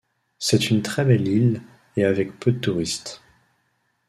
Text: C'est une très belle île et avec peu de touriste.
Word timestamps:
C'est 0.39 0.71
une 0.71 0.81
très 0.81 1.05
belle 1.05 1.27
île 1.27 1.61
et 1.95 2.05
avec 2.05 2.39
peu 2.39 2.51
de 2.51 2.57
touriste. 2.57 3.21